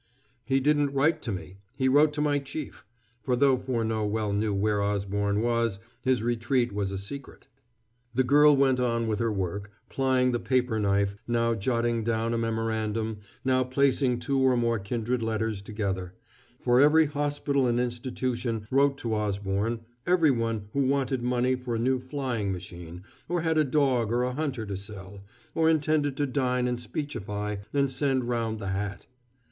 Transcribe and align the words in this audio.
"He 0.43 0.59
didn't 0.59 0.95
write 0.95 1.21
to 1.21 1.31
me: 1.31 1.57
he 1.77 1.87
wrote 1.87 2.11
to 2.13 2.21
my 2.21 2.39
Chief" 2.39 2.83
for, 3.21 3.35
though 3.35 3.55
Furneaux 3.55 4.07
well 4.07 4.33
knew 4.33 4.51
where 4.51 4.81
Osborne 4.81 5.43
was, 5.43 5.77
his 6.01 6.23
retreat 6.23 6.71
was 6.73 6.89
a 6.91 6.97
secret. 6.97 7.45
The 8.15 8.23
girl 8.23 8.57
went 8.57 8.79
on 8.79 9.07
with 9.07 9.19
her 9.19 9.31
work, 9.31 9.69
plying 9.89 10.31
the 10.31 10.39
paper 10.39 10.79
knife, 10.79 11.17
now 11.27 11.53
jotting 11.53 12.03
down 12.03 12.33
a 12.33 12.37
memorandum, 12.39 13.19
now 13.45 13.63
placing 13.63 14.17
two 14.17 14.39
or 14.39 14.57
more 14.57 14.79
kindred 14.79 15.21
letters 15.21 15.61
together: 15.61 16.15
for 16.59 16.81
every 16.81 17.05
hospital 17.05 17.67
and 17.67 17.79
institution 17.79 18.65
wrote 18.71 18.97
to 18.97 19.13
Osborne, 19.13 19.81
everyone 20.07 20.65
who 20.73 20.87
wanted 20.87 21.21
money 21.21 21.53
for 21.55 21.75
a 21.75 21.79
new 21.79 21.99
flying 21.99 22.51
machine, 22.51 23.03
or 23.29 23.41
had 23.41 23.59
a 23.59 23.63
dog 23.63 24.11
or 24.11 24.23
a 24.23 24.33
hunter 24.33 24.65
to 24.65 24.77
sell, 24.77 25.21
or 25.53 25.69
intended 25.69 26.17
to 26.17 26.25
dine 26.25 26.67
and 26.67 26.79
speechify, 26.79 27.57
and 27.71 27.91
send 27.91 28.23
round 28.23 28.57
the 28.57 28.69
hat. 28.69 29.05